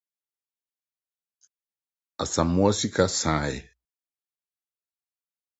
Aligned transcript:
Asamoa 2.23 2.71
sika 2.79 3.05
sae. 3.19 3.55